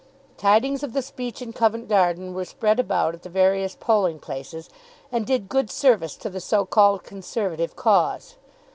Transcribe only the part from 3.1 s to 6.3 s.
at the various polling places, and did good service to